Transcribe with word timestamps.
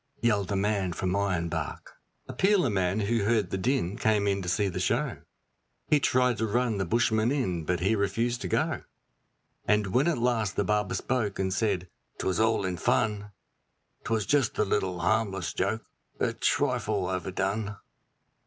yelled 0.19 0.47
the 0.47 0.55
man 0.55 0.91
from 0.91 1.11
Ironbark. 1.15 1.91
A 2.27 2.33
peeler 2.33 2.71
man 2.71 3.01
who 3.01 3.23
heard 3.23 3.51
the 3.51 3.55
din 3.59 3.97
came 3.97 4.25
in 4.25 4.41
to 4.41 4.49
see 4.49 4.67
the 4.67 4.79
show; 4.79 5.17
He 5.89 5.99
tried 5.99 6.39
to 6.39 6.47
run 6.47 6.79
the 6.79 6.85
bushman 6.87 7.31
in, 7.31 7.65
but 7.65 7.81
he 7.81 7.95
refused 7.95 8.41
to 8.41 8.47
go. 8.47 8.81
And 9.67 9.85
when 9.93 10.07
at 10.07 10.17
last 10.17 10.55
the 10.55 10.63
barber 10.63 10.95
spoke, 10.95 11.37
and 11.37 11.53
said, 11.53 11.87
''Twas 12.17 12.39
all 12.39 12.65
in 12.65 12.77
fun 12.77 13.31
'Twas 14.03 14.25
just 14.25 14.57
a 14.57 14.65
little 14.65 15.01
harmless 15.01 15.53
joke, 15.53 15.85
a 16.19 16.33
trifle 16.33 17.07
overdone.' 17.07 17.75